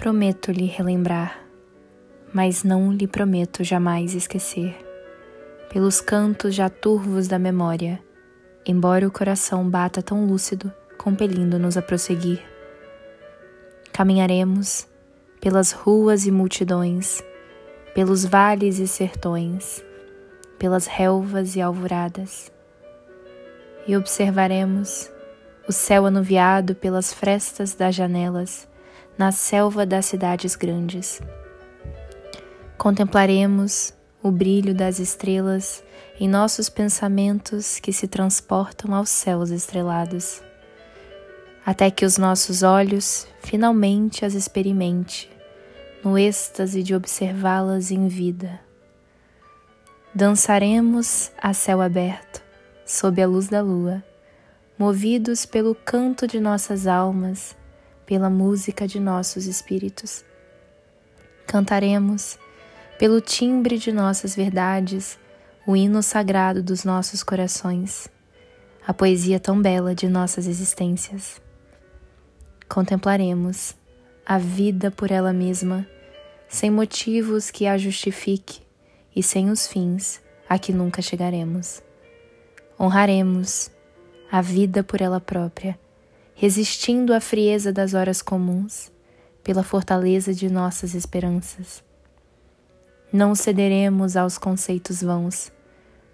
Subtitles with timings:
[0.00, 1.38] prometo-lhe relembrar,
[2.32, 4.74] mas não lhe prometo jamais esquecer.
[5.70, 8.00] Pelos cantos já turvos da memória,
[8.64, 12.42] embora o coração bata tão lúcido, compelindo-nos a prosseguir.
[13.92, 14.88] Caminharemos
[15.38, 17.22] pelas ruas e multidões,
[17.94, 19.84] pelos vales e sertões,
[20.58, 22.50] pelas relvas e alvoradas,
[23.86, 25.12] e observaremos
[25.68, 28.69] o céu anuviado pelas frestas das janelas
[29.20, 31.20] na selva das cidades grandes.
[32.78, 33.92] Contemplaremos
[34.22, 35.84] o brilho das estrelas
[36.18, 40.40] em nossos pensamentos que se transportam aos céus estrelados,
[41.66, 45.30] até que os nossos olhos finalmente as experimente
[46.02, 48.58] no êxtase de observá-las em vida.
[50.14, 52.42] Dançaremos a céu aberto,
[52.86, 54.02] sob a luz da lua,
[54.78, 57.59] movidos pelo canto de nossas almas,
[58.10, 60.24] pela música de nossos espíritos.
[61.46, 62.36] Cantaremos,
[62.98, 65.16] pelo timbre de nossas verdades,
[65.64, 68.08] o hino sagrado dos nossos corações,
[68.84, 71.40] a poesia tão bela de nossas existências.
[72.68, 73.76] Contemplaremos
[74.26, 75.86] a vida por ela mesma,
[76.48, 78.60] sem motivos que a justifique
[79.14, 81.80] e sem os fins a que nunca chegaremos.
[82.76, 83.70] Honraremos
[84.32, 85.78] a vida por ela própria,
[86.40, 88.90] resistindo à frieza das horas comuns,
[89.44, 91.84] pela fortaleza de nossas esperanças.
[93.12, 95.52] Não cederemos aos conceitos vãos,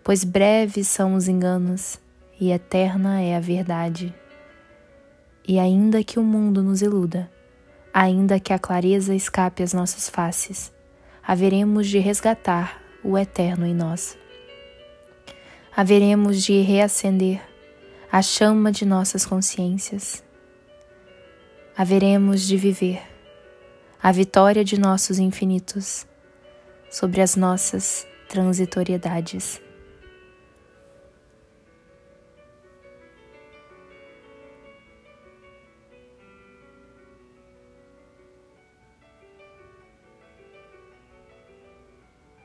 [0.02, 2.00] pois breves são os enganos
[2.40, 4.12] e eterna é a verdade.
[5.46, 7.30] E ainda que o mundo nos iluda,
[7.94, 10.72] ainda que a clareza escape às nossas faces,
[11.22, 14.18] haveremos de resgatar o eterno em nós.
[15.76, 17.40] Haveremos de reacender
[18.16, 20.24] a chama de nossas consciências.
[21.76, 23.02] Haveremos de viver
[24.02, 26.06] a vitória de nossos infinitos
[26.90, 29.60] sobre as nossas transitoriedades.